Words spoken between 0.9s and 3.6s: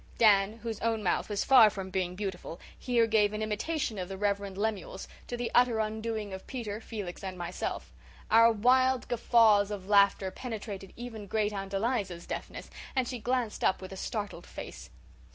mouth was far from being beautiful, here gave an